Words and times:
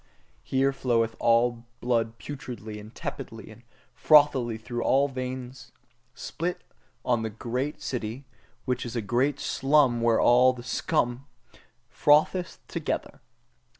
Here 0.41 0.73
floweth 0.73 1.15
all 1.19 1.67
blood 1.79 2.17
putridly 2.17 2.79
and 2.79 2.89
tepidly 2.95 3.51
and 3.51 3.61
frothily 3.93 4.57
through 4.59 4.81
all 4.81 5.07
veins: 5.07 5.73
spit 6.15 6.63
on 7.05 7.21
the 7.21 7.29
great 7.29 7.83
city, 7.83 8.25
which 8.65 8.83
is 8.83 8.95
the 8.95 9.03
great 9.03 9.39
slum 9.39 10.01
where 10.01 10.19
all 10.19 10.53
the 10.53 10.63
scum 10.63 11.27
frotheth 11.91 12.57
together! 12.67 13.21